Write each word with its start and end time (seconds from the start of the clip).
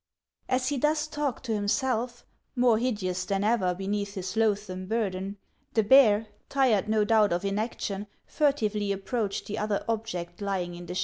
As 0.49 0.69
he 0.69 0.77
thus 0.77 1.05
talked 1.05 1.45
to 1.45 1.53
himself, 1.53 2.25
more 2.55 2.79
hideous 2.79 3.23
than 3.23 3.43
ever 3.43 3.75
beneath 3.75 4.15
his 4.15 4.35
loathsome 4.35 4.87
burden, 4.87 5.37
the 5.75 5.83
bear, 5.83 6.25
tired 6.49 6.89
no 6.89 7.03
doubt 7.03 7.31
of 7.31 7.45
inaction, 7.45 8.07
furtively 8.25 8.91
approached 8.91 9.45
the 9.45 9.59
other 9.59 9.85
object 9.87 10.41
lying 10.41 10.73
in 10.73 10.87
the 10.87 10.97